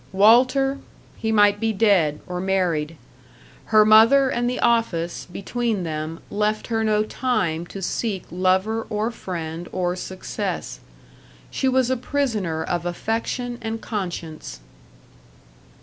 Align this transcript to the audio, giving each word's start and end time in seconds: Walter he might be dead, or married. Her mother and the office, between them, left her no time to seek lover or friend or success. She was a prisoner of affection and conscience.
Walter 0.13 0.79
he 1.15 1.31
might 1.31 1.59
be 1.59 1.71
dead, 1.71 2.21
or 2.25 2.41
married. 2.41 2.97
Her 3.65 3.85
mother 3.85 4.29
and 4.31 4.49
the 4.49 4.59
office, 4.59 5.27
between 5.31 5.83
them, 5.83 6.21
left 6.31 6.65
her 6.69 6.83
no 6.83 7.03
time 7.03 7.67
to 7.67 7.83
seek 7.83 8.23
lover 8.31 8.87
or 8.89 9.11
friend 9.11 9.67
or 9.71 9.95
success. 9.95 10.79
She 11.51 11.67
was 11.67 11.91
a 11.91 11.97
prisoner 11.97 12.63
of 12.63 12.83
affection 12.83 13.59
and 13.61 13.79
conscience. 13.79 14.59